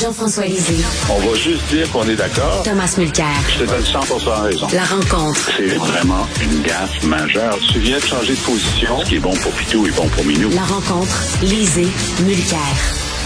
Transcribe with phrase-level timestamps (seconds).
[0.00, 0.82] Jean-François Lisée.
[1.10, 2.62] On va juste dire qu'on est d'accord.
[2.64, 3.26] Thomas Mulcair.
[3.52, 4.00] Je te donne 100
[4.44, 4.66] raison.
[4.72, 5.50] La rencontre.
[5.58, 7.58] C'est vraiment une gaffe majeure.
[7.70, 8.98] Tu viens de changer de position.
[9.00, 10.48] Ce qui est bon pour Pitou est bon pour Minou.
[10.54, 11.22] La rencontre.
[11.42, 11.88] Lisée.
[12.24, 12.58] Mulcair.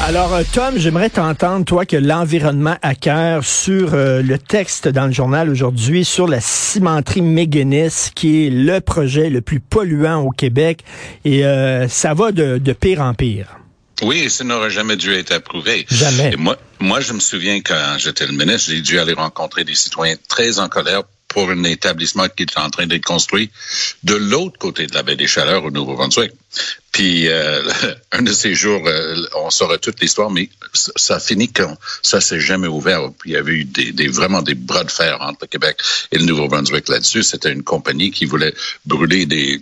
[0.03, 5.07] Alors, euh, Tom, j'aimerais t'entendre, toi, que l'environnement à cœur sur euh, le texte dans
[5.07, 10.31] le journal aujourd'hui sur la cimenterie Méganis, qui est le projet le plus polluant au
[10.31, 10.81] Québec.
[11.25, 13.59] Et euh, ça va de, de pire en pire.
[14.03, 15.87] Oui, ça n'aurait jamais dû être approuvé.
[15.89, 16.33] Jamais.
[16.33, 19.75] Et moi, moi, je me souviens quand j'étais le ministre, j'ai dû aller rencontrer des
[19.75, 23.51] citoyens très en colère pour un établissement qui est en train d'être construit
[24.05, 26.31] de l'autre côté de la baie des Chaleurs au Nouveau-Brunswick.
[26.93, 27.63] Puis euh,
[28.13, 32.39] un de ces jours, euh, on saurait toute l'histoire, mais ça finit quand ça s'est
[32.39, 33.11] jamais ouvert.
[33.19, 35.79] Puis il y avait eu des, vraiment des bras de fer entre le Québec
[36.13, 37.23] et le Nouveau-Brunswick là-dessus.
[37.23, 39.59] C'était une compagnie qui voulait brûler des,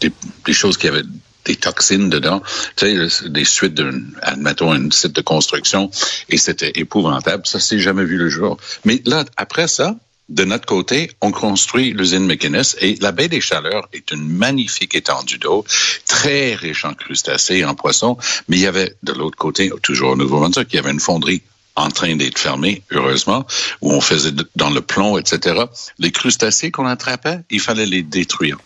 [0.00, 1.04] des choses qui avaient
[1.44, 2.42] des toxines dedans,
[2.76, 5.90] tu sais, des suites d'un, admettons, un site de construction,
[6.28, 7.46] et c'était épouvantable.
[7.46, 8.58] Ça s'est jamais vu le jour.
[8.84, 9.96] Mais là, après ça,
[10.30, 14.94] de notre côté, on construit l'usine McInnes et la baie des Chaleurs est une magnifique
[14.94, 15.64] étendue d'eau,
[16.06, 18.16] très riche en crustacés et en poissons,
[18.48, 21.42] mais il y avait de l'autre côté, toujours au Nouveau-Brunswick, il y avait une fonderie
[21.74, 23.44] en train d'être fermée, heureusement,
[23.80, 25.64] où on faisait dans le plomb, etc.
[25.98, 28.58] Les crustacés qu'on attrapait, il fallait les détruire.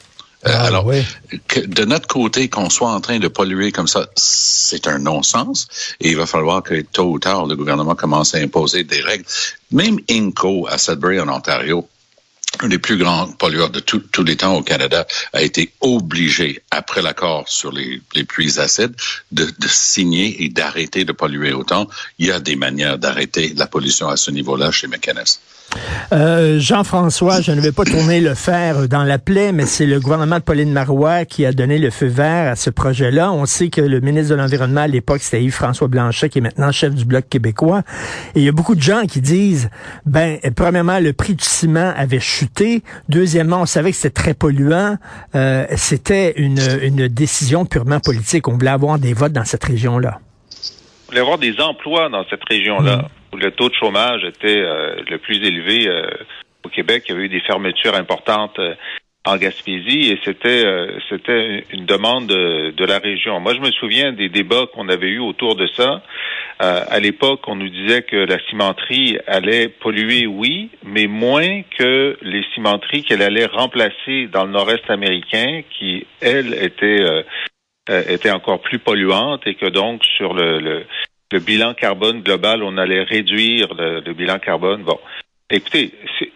[0.46, 1.02] Euh, Ah, alors, oui.
[1.48, 5.68] que de notre côté, qu'on soit en train de polluer comme ça, c'est un non-sens.
[6.00, 9.24] Et il va falloir que tôt ou tard, le gouvernement commence à imposer des règles.
[9.70, 11.88] Même Inco à Sudbury, en Ontario,
[12.60, 16.62] un des plus grands pollueurs de tout- tous les temps au Canada, a été obligé,
[16.70, 18.94] après l'accord sur les, les pluies acides,
[19.32, 21.88] de, de signer et d'arrêter de polluer autant.
[22.18, 25.24] Il y a des manières d'arrêter la pollution à ce niveau-là chez McInnes.
[26.12, 30.00] Euh, Jean-François, je ne vais pas tourner le fer dans la plaie, mais c'est le
[30.00, 33.32] gouvernement de Pauline Marois qui a donné le feu vert à ce projet-là.
[33.32, 36.70] On sait que le ministre de l'Environnement à l'époque, c'était Yves-François Blanchet, qui est maintenant
[36.72, 37.82] chef du Bloc québécois.
[38.34, 39.70] Et il y a beaucoup de gens qui disent,
[40.06, 42.82] ben, premièrement, le prix du ciment avait chuté.
[43.08, 44.96] Deuxièmement, on savait que c'était très polluant.
[45.34, 48.48] Euh, c'était une, une décision purement politique.
[48.48, 50.20] On voulait avoir des votes dans cette région-là.
[51.06, 54.96] On voulait avoir des emplois dans cette région-là, où le taux de chômage était euh,
[55.10, 56.06] le plus élevé euh,
[56.64, 57.04] au Québec.
[57.06, 58.74] Il y avait eu des fermetures importantes euh,
[59.26, 63.40] en Gaspésie et c'était euh, c'était une demande de, de la région.
[63.40, 66.02] Moi, je me souviens des débats qu'on avait eus autour de ça.
[66.62, 72.16] Euh, à l'époque, on nous disait que la cimenterie allait polluer, oui, mais moins que
[72.22, 77.22] les cimenteries qu'elle allait remplacer dans le nord-est américain, qui, elles, étaient euh,
[78.08, 80.84] était encore plus polluante et que donc sur le, le,
[81.34, 84.84] le bilan carbone global, on allait réduire le, bilan carbone.
[84.84, 85.00] Bon,
[85.50, 85.90] écoutez,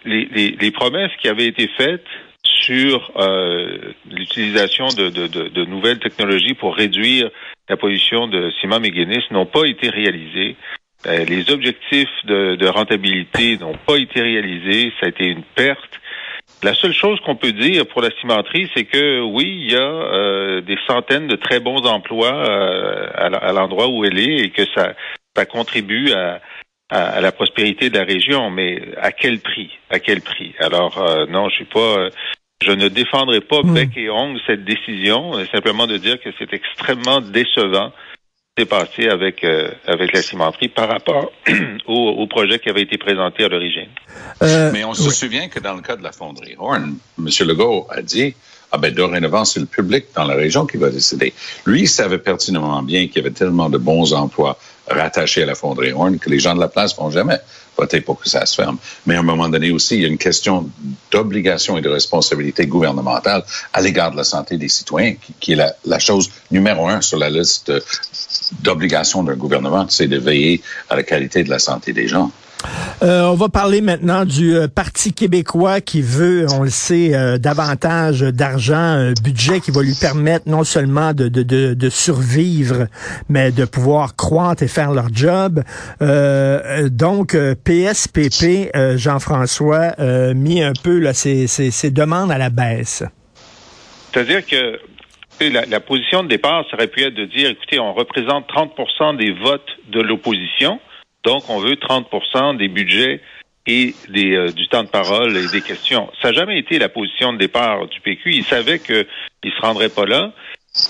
[0.05, 2.05] les, promesses qui avaient été faites
[2.43, 7.31] sur euh, l'utilisation de, nouvelles technologies pour réduire
[7.69, 10.57] la pollution de ciment méganis n'ont pas été réalisées.
[11.07, 14.93] Euh, les objectifs de rentabilité n'ont pas été réalisés.
[14.99, 16.01] Ça a été une perte.
[16.63, 19.81] La seule chose qu'on peut dire pour la cimenterie, c'est que oui, il y a
[19.81, 24.65] euh, des centaines de très bons emplois euh, à, l'endroit où elle est et que
[24.75, 24.95] ça,
[25.37, 26.41] ça contribue à,
[26.91, 29.71] à, à la prospérité de la région, mais à quel prix?
[29.89, 30.53] À quel prix?
[30.59, 31.79] Alors euh, non, je suis pas.
[31.81, 32.11] euh,
[32.61, 37.21] je ne défendrai pas bec et ongle cette décision, simplement de dire que c'est extrêmement
[37.21, 37.93] décevant
[38.59, 41.31] s'est passé avec euh, avec la cimenterie par rapport
[41.87, 43.89] au, au projet qui avait été présenté à l'origine.
[44.43, 45.15] Euh, Mais on se oui.
[45.15, 47.29] souvient que dans le cas de la fonderie Horn, M.
[47.47, 48.35] Legault a dit
[48.71, 51.33] ah ben dorénavant, c'est le public dans la région qui va décider.
[51.65, 55.55] Lui, il savait pertinemment bien qu'il y avait tellement de bons emplois rattachés à la
[55.55, 57.39] fonderie Horn que les gens de la place vont jamais
[57.79, 58.77] voter pour que ça se ferme.
[59.07, 60.69] Mais à un moment donné aussi, il y a une question
[61.11, 65.57] d'obligation et de responsabilité gouvernementale à l'égard de la santé des citoyens, qui, qui est
[65.57, 67.73] la, la chose numéro un sur la liste
[68.63, 72.31] d'obligations d'un gouvernement, c'est de veiller à la qualité de la santé des gens.
[73.03, 77.39] Euh, on va parler maintenant du euh, Parti québécois qui veut, on le sait, euh,
[77.39, 82.89] davantage d'argent, un budget qui va lui permettre non seulement de, de, de, de survivre,
[83.29, 85.63] mais de pouvoir croître et faire leur job.
[86.03, 92.33] Euh, donc, euh, PSPP, euh, Jean-François, euh, mis un peu là, ses, ses, ses demandes
[92.33, 93.05] à la baisse.
[94.13, 94.79] C'est-à-dire que
[95.41, 99.69] la, position de départ serait pu être de dire, écoutez, on représente 30% des votes
[99.89, 100.81] de l'opposition,
[101.25, 103.21] donc on veut 30 des budgets
[103.67, 106.11] et des, euh, du temps de parole et des questions.
[106.23, 108.35] Ça n'a jamais été la position de départ du PQ.
[108.35, 109.07] Ils savaient qu'ils
[109.45, 110.33] ne se rendraient pas là,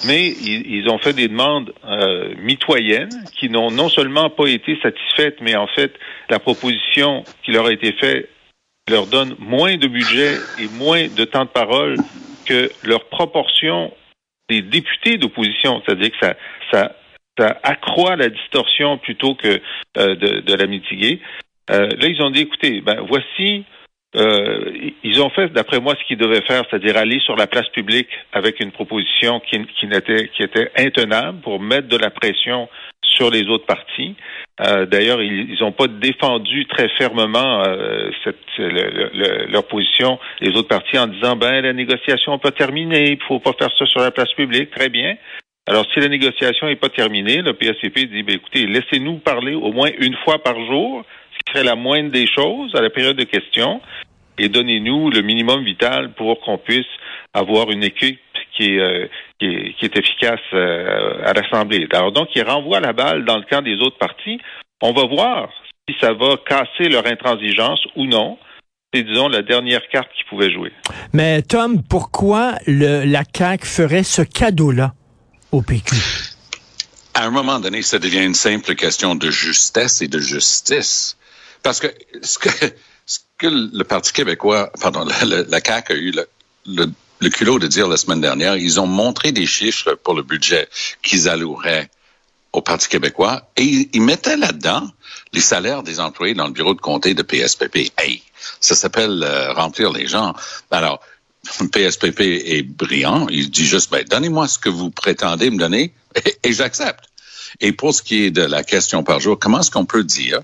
[0.06, 4.79] mais ils, ils ont fait des demandes euh, mitoyennes qui n'ont non seulement pas été
[4.81, 5.93] satisfaites, mais en fait,
[6.31, 8.29] la proposition qui leur a été faite
[8.89, 11.97] leur donne moins de budget et moins de temps de parole
[12.47, 13.93] que leur proportion
[14.49, 15.83] des députés d'opposition.
[15.85, 16.35] C'est-à-dire que ça,
[16.73, 16.97] ça,
[17.39, 19.61] ça accroît la distorsion plutôt que
[19.99, 21.21] euh, de, de, la mitiguer.
[21.71, 23.65] Euh, là, ils ont dit, écoutez, ben, voici,
[24.17, 27.69] euh, ils ont fait, d'après moi, ce qu'ils devaient faire, c'est-à-dire aller sur la place
[27.69, 32.69] publique avec une proposition qui, qui, n'était, qui était intenable pour mettre de la pression
[33.19, 34.15] sur les autres partis.
[34.61, 38.11] Euh, D'ailleurs, ils n'ont pas défendu très fermement euh,
[39.49, 43.41] leur position, les autres partis, en disant ben la négociation n'est pas terminée, il faut
[43.41, 44.70] pas faire ça sur la place publique.
[44.70, 45.17] Très bien.
[45.69, 49.73] Alors, si la négociation n'est pas terminée, le PSCP dit ben, écoutez, laissez-nous parler au
[49.73, 53.17] moins une fois par jour, ce qui serait la moindre des choses à la période
[53.17, 53.81] de questions,
[54.38, 56.87] et donnez-nous le minimum vital pour qu'on puisse
[57.35, 58.19] avoir une équipe
[58.56, 59.09] qui est, euh,
[59.39, 61.87] qui est, qui est efficace euh, à l'Assemblée.
[61.93, 64.41] Alors donc, il renvoie la balle dans le camp des autres partis.
[64.81, 65.49] On va voir
[65.89, 68.39] si ça va casser leur intransigeance ou non.
[68.93, 70.73] C'est, disons, la dernière carte qu'ils pouvaient jouer.
[71.12, 74.94] Mais Tom, pourquoi le, la CAQ ferait ce cadeau-là
[75.53, 75.94] au PQ?
[77.12, 81.19] À un moment donné, ça devient une simple question de justesse et de justice.
[81.62, 81.89] Parce que
[82.23, 82.49] ce que,
[83.05, 86.27] ce que le Parti québécois, pardon, la, la CAQ a eu le,
[86.67, 86.87] le
[87.20, 90.69] le culot de dire la semaine dernière, ils ont montré des chiffres pour le budget
[91.03, 91.91] qu'ils alloueraient
[92.53, 94.88] au Parti québécois et ils, mettaient là-dedans
[95.32, 97.93] les salaires des employés dans le bureau de comté de PSPP.
[97.99, 98.23] Hey,
[98.61, 100.35] ça s'appelle euh, remplir les gens.
[100.70, 101.00] Alors,
[101.73, 103.26] PSPP est brillant.
[103.29, 107.05] Il dit juste, ben, donnez-moi ce que vous prétendez me donner et, et j'accepte.
[107.61, 110.41] Et pour ce qui est de la question par jour, comment est-ce qu'on peut dire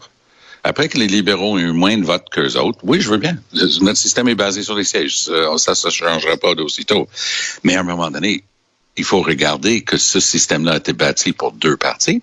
[0.65, 3.37] après que les libéraux ont eu moins de votes qu'eux autres, oui, je veux bien.
[3.53, 5.19] Notre système est basé sur les sièges.
[5.19, 7.07] Ça, ne changera pas d'aussitôt.
[7.63, 8.45] Mais à un moment donné,
[8.97, 12.23] il faut regarder que ce système-là a été bâti pour deux partis.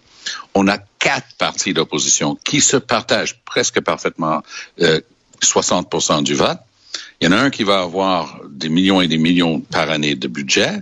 [0.55, 4.41] On a quatre partis d'opposition qui se partagent presque parfaitement
[4.81, 4.99] euh,
[5.43, 6.57] 60% du vote.
[7.19, 10.15] Il y en a un qui va avoir des millions et des millions par année
[10.15, 10.81] de budget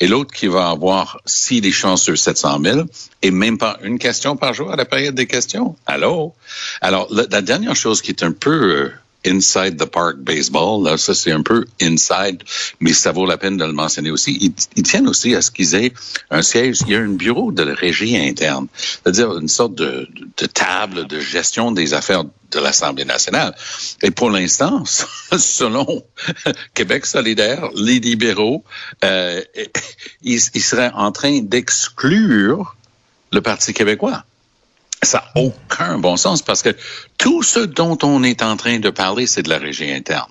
[0.00, 2.80] et l'autre qui va avoir, si des chanceux, 700 000,
[3.22, 5.76] et même pas une question par jour à la période des questions.
[5.86, 6.34] Allô?
[6.80, 8.92] Alors, la, la dernière chose qui est un peu euh,
[9.24, 12.42] inside the park baseball, là, ça c'est un peu inside,
[12.80, 14.54] mais ça vaut la peine de le mentionner aussi.
[14.76, 15.92] Ils, tiennent aussi à ce qu'ils aient
[16.30, 20.08] un siège, il y a un bureau de régie interne, c'est-à-dire une sorte de,
[20.54, 23.54] table de gestion des affaires de l'Assemblée nationale.
[24.02, 24.84] Et pour l'instant,
[25.36, 26.04] selon
[26.74, 28.64] Québec solidaire, les libéraux,
[29.04, 29.42] euh,
[30.22, 32.76] ils seraient en train d'exclure
[33.32, 34.24] le Parti québécois.
[35.02, 36.74] Ça n'a aucun bon sens parce que
[37.18, 40.30] tout ce dont on est en train de parler, c'est de la régie interne.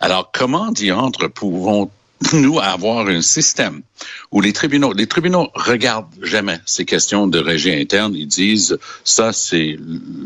[0.00, 1.90] Alors, comment diantre pouvons
[2.32, 3.82] nous avoir un système
[4.30, 8.14] où les tribunaux, les tribunaux regardent jamais ces questions de régie interne.
[8.14, 9.76] Ils disent ça c'est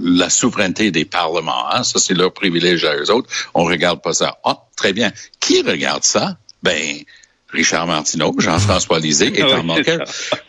[0.02, 1.82] la souveraineté des parlements, hein?
[1.82, 3.28] ça c'est leur privilège à eux autres.
[3.54, 4.38] On regarde pas ça.
[4.44, 5.10] Ah, très bien.
[5.40, 6.36] Qui regarde ça?
[6.62, 7.02] Ben
[7.48, 9.74] Richard Martineau, Jean-François Lisée et Tom.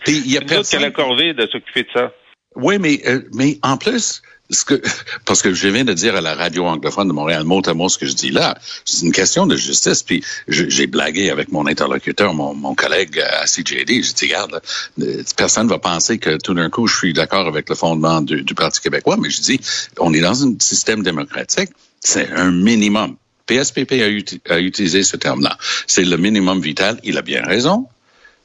[0.06, 2.12] Puis il y a personne qui a la corvée de s'occuper de ça.
[2.56, 4.82] Oui, mais euh, mais en plus, ce que
[5.26, 7.90] parce que je viens de dire à la radio anglophone de Montréal mot à mot
[7.90, 10.04] ce que je dis là, c'est une question de justice.
[10.04, 13.88] Puis j'ai blagué avec mon interlocuteur, mon, mon collègue à CJD.
[13.88, 14.62] J'ai dit, regarde,
[15.02, 18.44] euh, personne va penser que tout d'un coup je suis d'accord avec le fondement du,
[18.44, 19.62] du Parti québécois, mais je dis,
[19.98, 21.70] on est dans un système démocratique,
[22.02, 23.16] c'est un minimum.
[23.48, 25.58] PSPP a, a utilisé ce terme-là.
[25.88, 27.00] C'est le minimum vital.
[27.04, 27.88] Il a bien raison.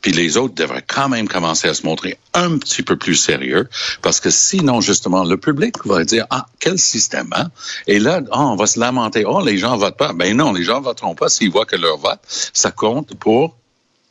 [0.06, 3.68] Puis les autres devraient quand même commencer à se montrer un petit peu plus sérieux,
[4.02, 7.48] parce que sinon, justement, le public va dire, ah, quel système, hein?
[7.88, 10.12] Et là, oh, on va se lamenter, oh, les gens votent pas.
[10.12, 13.56] Ben non, les gens voteront pas s'ils voient que leur vote, ça compte pour,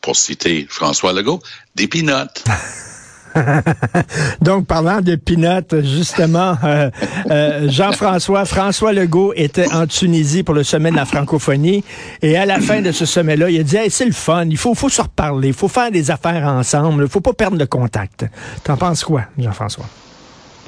[0.02, 1.42] pour citer François Legault,
[1.76, 2.44] des pinottes.
[4.42, 6.90] Donc, parlant de Pinot, justement, euh,
[7.30, 11.84] euh, Jean-François, François Legault était en Tunisie pour le sommet de la francophonie.
[12.22, 14.74] Et à la fin de ce sommet-là, il a dit, c'est le fun, il faut,
[14.74, 18.26] faut se reparler, il faut faire des affaires ensemble, il faut pas perdre de contact.
[18.64, 19.86] T'en penses quoi, Jean-François?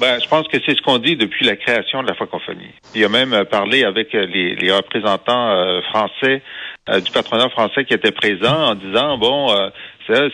[0.00, 2.70] Ben, je pense que c'est ce qu'on dit depuis la création de la francophonie.
[2.94, 6.40] Il a même parlé avec les, les représentants euh, français
[6.88, 9.68] euh, du patronat français qui étaient présents en disant bon, euh,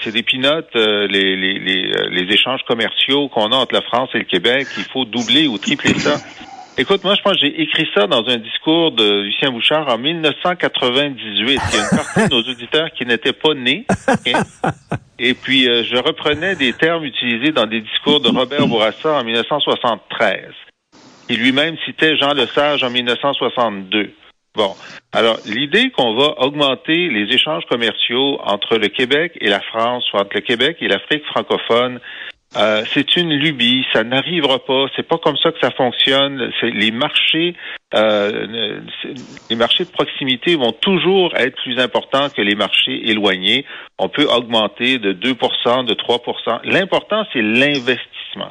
[0.02, 4.18] c'est des pinottes les, les, les, les échanges commerciaux qu'on a entre la France et
[4.18, 4.66] le Québec.
[4.78, 6.16] Il faut doubler ou tripler ça.
[6.76, 9.96] Écoute, moi, je pense que j'ai écrit ça dans un discours de Lucien Bouchard en
[9.96, 11.22] 1998.
[11.38, 13.86] Il y a une partie de nos auditeurs qui n'étaient pas nés.
[15.20, 19.22] Et puis, euh, je reprenais des termes utilisés dans des discours de Robert Bourassa en
[19.22, 20.50] 1973.
[21.28, 24.10] Il lui-même citait Jean Lesage en 1962.
[24.54, 24.74] Bon.
[25.12, 30.18] Alors, l'idée qu'on va augmenter les échanges commerciaux entre le Québec et la France, ou
[30.18, 32.00] entre le Québec et l'Afrique francophone,
[32.56, 34.86] Euh, c'est une lubie, ça n'arrivera pas.
[34.94, 36.52] C'est pas comme ça que ça fonctionne.
[36.62, 37.54] Les marchés,
[37.94, 38.80] euh,
[39.50, 43.64] les marchés de proximité vont toujours être plus importants que les marchés éloignés.
[43.98, 46.60] On peut augmenter de 2%, de 3%.
[46.64, 48.50] L'important, c'est l'investissement.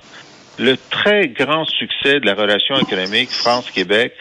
[0.60, 4.14] Le très grand succès de la relation économique France-Québec,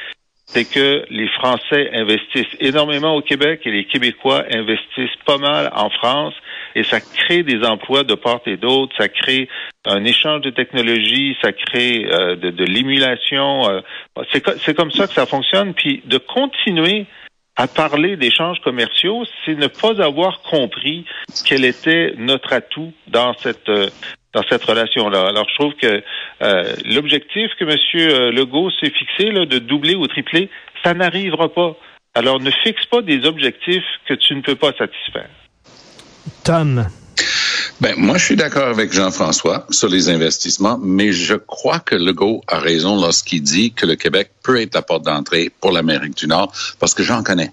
[0.52, 5.88] c'est que les Français investissent énormément au Québec et les Québécois investissent pas mal en
[5.88, 6.34] France
[6.74, 9.48] et ça crée des emplois de part et d'autre, ça crée
[9.86, 13.68] un échange de technologies, ça crée euh, de, de l'émulation.
[13.68, 13.80] Euh,
[14.32, 15.74] c'est comme ça que ça fonctionne.
[15.74, 17.06] Puis de continuer
[17.56, 21.04] à parler d'échanges commerciaux, c'est ne pas avoir compris
[21.46, 23.88] quel était notre atout dans cette euh,
[24.34, 25.28] dans cette relation-là.
[25.28, 26.02] Alors, je trouve que
[26.42, 28.34] euh, l'objectif que M.
[28.34, 30.48] Legault s'est fixé là, de doubler ou tripler,
[30.84, 31.76] ça n'arrivera pas.
[32.14, 35.30] Alors, ne fixe pas des objectifs que tu ne peux pas satisfaire.
[36.44, 36.86] Tom.
[37.80, 42.42] Ben, moi, je suis d'accord avec Jean-François sur les investissements, mais je crois que Legault
[42.46, 46.26] a raison lorsqu'il dit que le Québec peut être la porte d'entrée pour l'Amérique du
[46.26, 47.50] Nord, parce que j'en connais.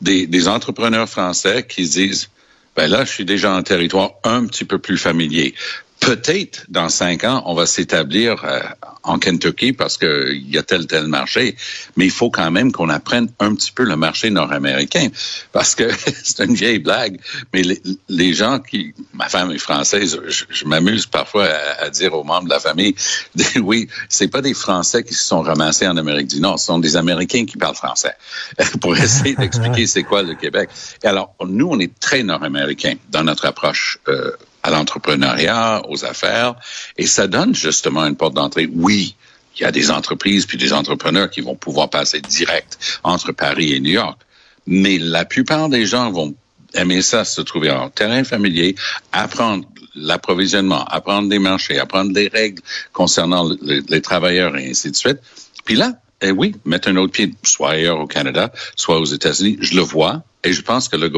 [0.00, 2.30] Des, des entrepreneurs français qui se disent,
[2.74, 5.54] ben là, je suis déjà en territoire un petit peu plus familier
[6.00, 8.60] peut-être dans cinq ans, on va s'établir euh,
[9.02, 11.56] en Kentucky parce qu'il y a tel tel marché,
[11.96, 15.08] mais il faut quand même qu'on apprenne un petit peu le marché nord-américain
[15.52, 15.88] parce que
[16.24, 17.20] c'est une vieille blague,
[17.52, 17.62] mais
[18.08, 22.50] les, gens qui, ma femme est française, je, m'amuse parfois à, dire aux membres de
[22.50, 22.94] la famille,
[23.56, 26.78] oui, c'est pas des Français qui se sont ramassés en Amérique du Nord, ce sont
[26.78, 28.14] des Américains qui parlent français
[28.80, 30.70] pour essayer d'expliquer c'est quoi le Québec.
[31.02, 33.98] Et alors, nous, on est très nord-américains dans notre approche.
[34.08, 36.54] Euh, à l'entrepreneuriat, aux affaires,
[36.96, 38.68] et ça donne justement une porte d'entrée.
[38.72, 39.14] Oui,
[39.56, 43.72] il y a des entreprises puis des entrepreneurs qui vont pouvoir passer direct entre Paris
[43.74, 44.18] et New York,
[44.66, 46.34] mais la plupart des gens vont
[46.74, 48.76] aimer ça, se trouver en terrain familier,
[49.12, 52.62] apprendre l'approvisionnement, apprendre des marchés, apprendre des règles
[52.92, 55.18] concernant les, travailleurs et ainsi de suite.
[55.64, 59.58] Puis là, eh oui, mettre un autre pied, soit ailleurs au Canada, soit aux États-Unis,
[59.60, 61.10] je le vois, et je pense que le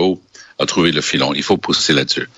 [0.59, 1.35] a trouvé le filon.
[1.35, 2.29] Il faut pousser là-dessus.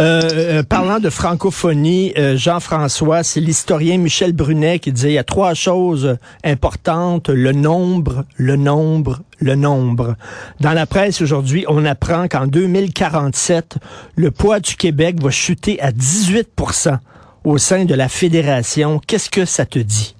[0.00, 5.18] Euh, euh, parlant de francophonie, euh, Jean-François, c'est l'historien Michel Brunet qui disait il y
[5.18, 10.16] a trois choses importantes, le nombre, le nombre, le nombre.
[10.60, 13.76] Dans la presse aujourd'hui, on apprend qu'en 2047,
[14.16, 16.98] le poids du Québec va chuter à 18%
[17.44, 19.00] au sein de la fédération.
[19.06, 20.15] Qu'est-ce que ça te dit?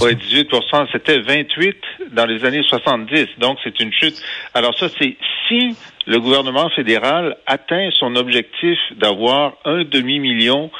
[0.00, 1.76] Oui, 18% c'était 28
[2.12, 3.38] dans les années 70.
[3.38, 4.20] Donc, c'est une chute.
[4.54, 5.16] Alors ça, c'est
[5.48, 5.76] si
[6.06, 10.70] le gouvernement fédéral atteint son objectif d'avoir un demi-million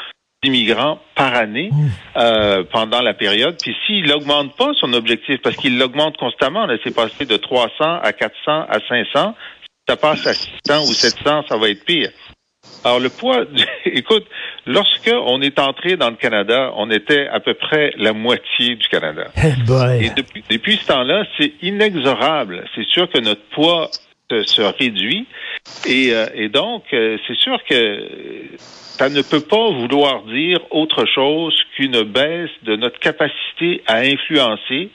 [0.43, 1.87] d'immigrants par année mmh.
[2.17, 3.57] euh, pendant la période.
[3.63, 7.71] Puis s'il n'augmente pas son objectif, parce qu'il l'augmente constamment, là, c'est passé de 300
[8.03, 12.11] à 400 à 500, si ça passe à 600 ou 700, ça va être pire.
[12.85, 13.45] Alors le poids,
[13.85, 14.27] écoute,
[14.67, 18.89] lorsque on est entré dans le Canada, on était à peu près la moitié du
[18.89, 19.29] Canada.
[20.01, 22.65] Et depuis, depuis ce temps-là, c'est inexorable.
[22.75, 23.91] C'est sûr que notre poids
[24.47, 25.27] se, réduit
[25.87, 28.09] et, euh, et donc euh, c'est sûr que
[28.59, 34.91] ça ne peut pas vouloir dire autre chose qu'une baisse de notre capacité à influencer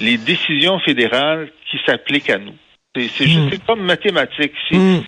[0.00, 2.54] les décisions fédérales qui s'appliquent à nous.
[2.96, 3.50] C'est mm.
[3.66, 4.52] comme mathématique.
[4.70, 5.00] Mm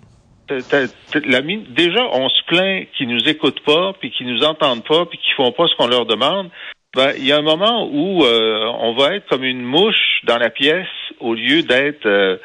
[1.26, 5.07] la mine, déjà, on se plaint qu'ils nous écoutent pas, puis qu'ils nous entendent pas,
[5.07, 6.50] puis qu'ils font pas ce qu'on leur demande.
[6.97, 10.38] Ben, il y a un moment où euh, on va être comme une mouche dans
[10.38, 10.88] la pièce
[11.21, 12.37] au lieu d'être euh,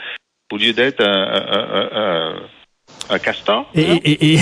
[0.53, 2.35] au lieu d'être un,
[3.09, 3.67] un, castor.
[3.73, 4.37] Et,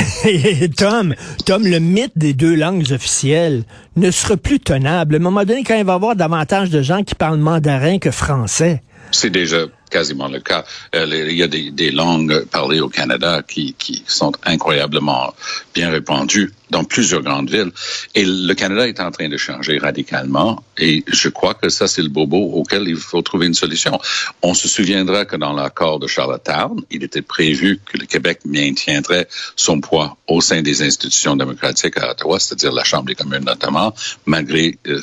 [0.77, 1.15] Tom,
[1.45, 3.63] Tom, le mythe des deux langues officielles
[3.95, 5.15] ne sera plus tenable.
[5.15, 7.97] À un moment donné, quand il va y avoir davantage de gens qui parlent mandarin
[7.99, 8.81] que français.
[9.11, 10.65] C'est déjà quasiment le cas.
[10.95, 15.33] Euh, il y a des, langues parlées au Canada qui, qui sont incroyablement
[15.75, 17.71] bien répandues dans plusieurs grandes villes.
[18.15, 20.63] Et le Canada est en train de changer radicalement.
[20.79, 23.99] Et je crois que ça, c'est le bobo auquel il faut trouver une solution.
[24.41, 29.27] On se souviendra que dans l'accord de Charlottetown, il était prévu que le Québec maintiendrait
[29.55, 33.93] son poids au sein des institutions démocratiques à Ottawa, c'est-à-dire la Chambre des communes notamment,
[34.25, 34.99] malgré euh,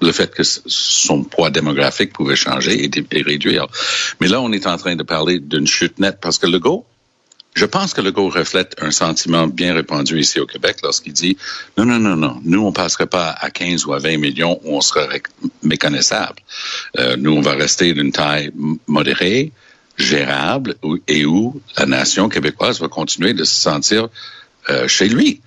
[0.00, 3.66] le fait que son poids démographique pouvait changer et, réduire.
[4.20, 6.86] Mais là, on est en train de parler d'une chute nette parce que le go,
[7.54, 11.36] je pense que le go reflète un sentiment bien répandu ici au Québec lorsqu'il dit
[11.76, 14.76] non, non, non, non, nous, on passerait pas à 15 ou à 20 millions où
[14.76, 15.22] on serait
[15.62, 16.40] méconnaissable.
[16.98, 18.52] Euh, nous, on va rester d'une taille
[18.86, 19.52] modérée,
[19.96, 20.76] gérable
[21.08, 24.08] et où la nation québécoise va continuer de se sentir
[24.70, 25.40] euh, chez lui.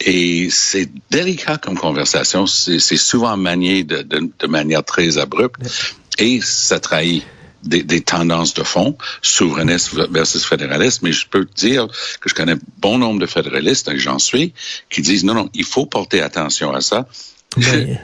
[0.00, 2.46] Et c'est délicat comme conversation.
[2.46, 5.60] C'est souvent manié de, de, de, manière très abrupte
[6.18, 7.24] et ça trahit
[7.62, 11.86] des, des, tendances de fond, souverainiste versus fédéraliste, mais je peux te dire
[12.20, 14.52] que je connais bon nombre de fédéralistes, et j'en suis,
[14.90, 17.06] qui disent non, non, il faut porter attention à ça.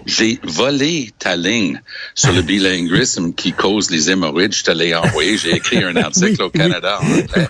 [0.07, 1.83] J'ai volé ta ligne
[2.15, 4.55] sur le bilinguisme qui cause les hémorroïdes.
[4.55, 5.37] Je te l'ai envoyé.
[5.37, 7.49] J'ai écrit un article au Canada en anglais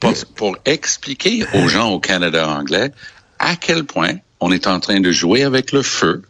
[0.00, 2.92] pour, pour expliquer aux gens au Canada anglais
[3.38, 6.22] à quel point on est en train de jouer avec le feu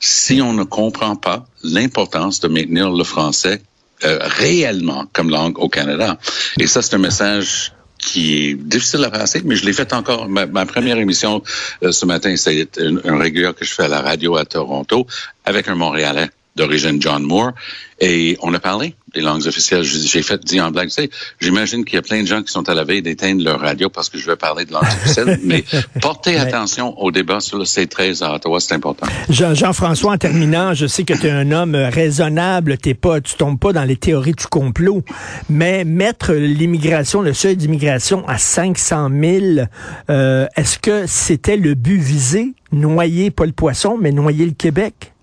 [0.00, 3.62] si on ne comprend pas l'importance de maintenir le français
[4.04, 6.18] euh, réellement comme langue au Canada.
[6.58, 10.28] Et ça, c'est un message qui est difficile à passer, mais je l'ai fait encore.
[10.28, 11.42] Ma, première émission
[11.82, 15.06] euh, ce matin, c'est un, un régulier que je fais à la radio à Toronto
[15.46, 17.52] avec un Montréalais d'origine John Moore.
[18.00, 19.84] Et on a parlé des langues officielles.
[19.84, 22.52] J'ai fait dit en blague, tu sais, j'imagine qu'il y a plein de gens qui
[22.52, 25.38] sont à la veille d'éteindre leur radio parce que je vais parler de langue officielle,
[25.44, 25.64] mais
[26.02, 29.06] portez attention au débat sur le C13 à Ottawa, c'est important.
[29.30, 33.58] Jean-François, en terminant, je sais que tu es un homme raisonnable, t'es pas, tu tombes
[33.58, 35.02] pas dans les théories du complot,
[35.48, 39.44] mais mettre l'immigration, le seuil d'immigration à 500 000,
[40.10, 42.52] euh, est-ce que c'était le but visé?
[42.72, 45.13] Noyer pas le poisson, mais noyer le Québec?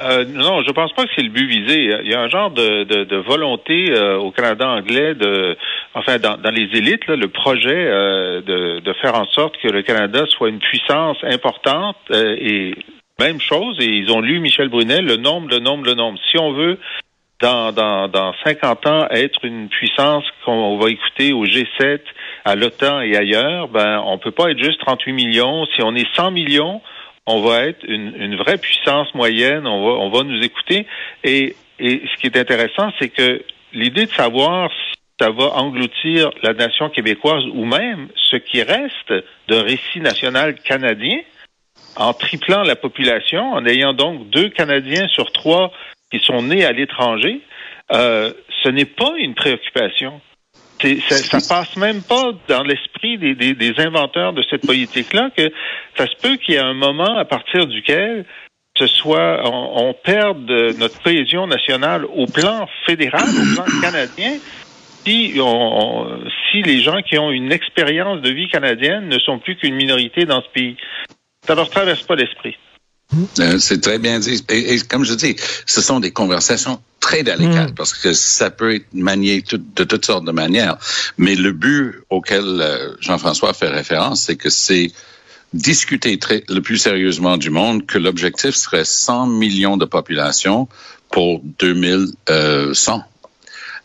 [0.00, 1.88] Euh, non, je pense pas que c'est le but visé.
[2.02, 5.56] Il y a un genre de, de, de volonté euh, au Canada anglais de,
[5.94, 9.68] enfin, dans, dans les élites, là, le projet euh, de, de faire en sorte que
[9.68, 12.74] le Canada soit une puissance importante et
[13.20, 13.76] même chose.
[13.80, 16.18] Et ils ont lu Michel Brunet, le nombre, le nombre, le nombre.
[16.30, 16.78] Si on veut
[17.40, 22.00] dans, dans, dans 50 ans être une puissance qu'on va écouter au G7,
[22.44, 25.66] à l'OTAN et ailleurs, ben on peut pas être juste 38 millions.
[25.74, 26.80] Si on est 100 millions,
[27.26, 30.86] on va être une, une, vraie puissance moyenne, on va, on va nous écouter.
[31.22, 36.30] Et, et ce qui est intéressant, c'est que l'idée de savoir si ça va engloutir
[36.42, 39.12] la nation québécoise ou même ce qui reste
[39.48, 41.20] d'un récit national canadien,
[41.96, 45.72] en triplant la population, en ayant donc deux Canadiens sur trois
[46.10, 47.40] qui sont nés à l'étranger,
[47.92, 50.20] euh, ce n'est pas une préoccupation
[51.08, 55.50] ça, ça passe même pas dans l'esprit des, des, des, inventeurs de cette politique-là que
[55.96, 58.24] ça se peut qu'il y ait un moment à partir duquel
[58.76, 64.32] ce soit on, on perde notre cohésion nationale au plan fédéral, au plan canadien,
[65.04, 66.18] si, on,
[66.50, 70.24] si les gens qui ont une expérience de vie canadienne ne sont plus qu'une minorité
[70.24, 70.76] dans ce pays.
[71.46, 72.56] Ça leur traverse pas l'esprit.
[73.40, 74.44] Euh, c'est très bien dit.
[74.48, 75.36] Et, comme je dis,
[75.66, 77.74] ce sont des conversations très délicates mm.
[77.74, 80.76] parce que ça peut être manié de toutes sortes de manières.
[81.18, 84.92] Mais le but auquel euh, Jean-François fait référence, c'est que c'est
[85.52, 90.68] discuter très, le plus sérieusement du monde que l'objectif serait 100 millions de population
[91.10, 93.04] pour 2100.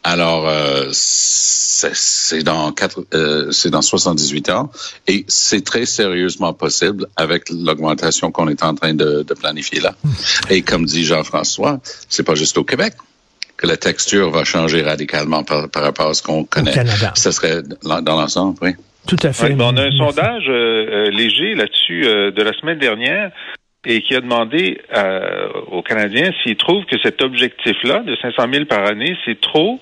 [0.04, 4.72] Alors, euh, c'est dans quatre, euh, c'est dans 78 ans
[5.08, 9.96] et c'est très sérieusement possible avec l'augmentation qu'on est en train de, de, planifier là.
[10.04, 10.10] Hmm.
[10.50, 12.94] Et comme dit Jean-François, c'est pas juste au Québec
[13.58, 16.72] que la texture va changer radicalement par, par rapport à ce qu'on connaît.
[16.72, 17.12] Canada.
[17.16, 18.72] Ce serait dans l'ensemble, oui.
[19.06, 19.54] Tout à fait.
[19.60, 23.32] on a un sondage euh, euh, léger là-dessus de la semaine dernière
[23.86, 24.82] et qui a demandé
[25.72, 29.80] aux Canadiens s'ils trouvent que cet objectif-là de 500 000 par année, c'est trop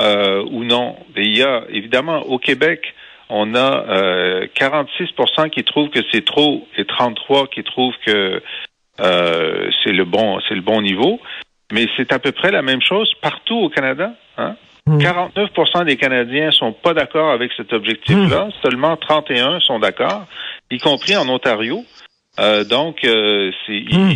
[0.00, 0.96] euh, ou non.
[1.16, 2.94] il y a évidemment au Québec,
[3.28, 8.42] on a euh, 46% qui trouvent que c'est trop et 33 qui trouvent que
[9.00, 11.20] euh, c'est le bon c'est le bon niveau.
[11.72, 14.12] Mais c'est à peu près la même chose partout au Canada.
[14.38, 14.56] Hein?
[14.88, 15.84] 49% hmm.
[15.84, 18.46] des Canadiens sont pas d'accord avec cet objectif-là.
[18.46, 18.50] Hmm.
[18.62, 20.26] Seulement 31 sont d'accord,
[20.70, 21.84] y compris en Ontario.
[22.40, 24.12] Euh, donc, euh, hmm.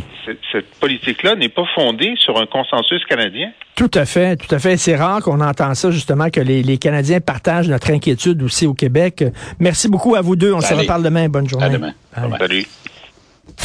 [0.51, 3.51] cette politique-là n'est pas fondée sur un consensus canadien.
[3.77, 4.77] Tout à fait, tout à fait.
[4.79, 8.73] C'est rare qu'on entend ça, justement, que les, les, Canadiens partagent notre inquiétude aussi au
[8.73, 9.25] Québec.
[9.59, 10.55] Merci beaucoup à vous deux.
[10.55, 11.29] On se reparle demain.
[11.29, 11.67] Bonne journée.
[11.67, 11.93] À demain.
[12.39, 12.67] Salut.